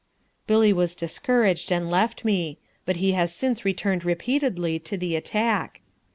[0.47, 2.57] Billy was discouraged and left me.
[2.87, 5.81] But he has since returned repeatedly to the attack.